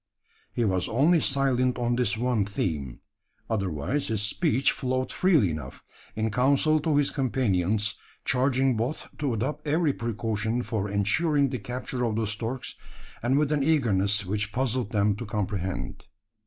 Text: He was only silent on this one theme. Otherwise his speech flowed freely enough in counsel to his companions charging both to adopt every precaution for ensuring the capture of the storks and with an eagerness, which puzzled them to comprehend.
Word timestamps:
He 0.51 0.65
was 0.65 0.89
only 0.89 1.19
silent 1.19 1.77
on 1.77 1.95
this 1.95 2.17
one 2.17 2.43
theme. 2.43 3.01
Otherwise 3.51 4.07
his 4.07 4.23
speech 4.23 4.71
flowed 4.71 5.11
freely 5.11 5.51
enough 5.51 5.83
in 6.15 6.31
counsel 6.31 6.79
to 6.79 6.95
his 6.97 7.11
companions 7.11 7.93
charging 8.25 8.75
both 8.75 9.07
to 9.19 9.31
adopt 9.35 9.67
every 9.67 9.93
precaution 9.93 10.63
for 10.63 10.89
ensuring 10.89 11.49
the 11.49 11.59
capture 11.59 12.03
of 12.03 12.15
the 12.15 12.25
storks 12.25 12.73
and 13.21 13.37
with 13.37 13.51
an 13.51 13.61
eagerness, 13.63 14.25
which 14.25 14.51
puzzled 14.51 14.89
them 14.89 15.15
to 15.17 15.25
comprehend. 15.27 16.05